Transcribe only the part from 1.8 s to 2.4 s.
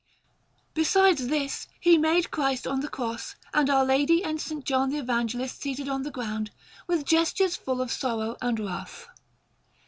made